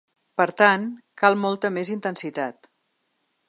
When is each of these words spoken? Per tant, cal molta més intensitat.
Per 0.39 0.47
tant, 0.61 0.87
cal 1.23 1.37
molta 1.43 1.73
més 1.77 1.91
intensitat. 1.99 2.71